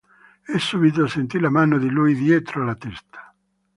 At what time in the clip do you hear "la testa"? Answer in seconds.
2.65-3.35